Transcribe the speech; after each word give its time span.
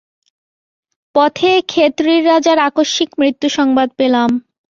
পথে 1.15 1.51
খেতড়ির 1.67 2.21
রাজার 2.25 2.57
আকস্মিক 2.67 3.09
মৃত্যুসংবাদ 3.19 3.89
পেলাম। 3.99 4.29